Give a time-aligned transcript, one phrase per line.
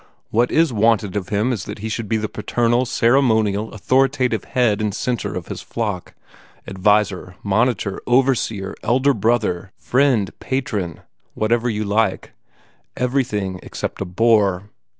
[0.31, 4.81] What IS wanted of him is that he should be the paternal, ceremonial, authoritative head
[4.81, 6.15] and centre of his flock,
[6.67, 12.31] adviser, monitor, overseer, elder brother, friend, patron, seigneur whatever you like
[12.97, 14.71] everything except a bore.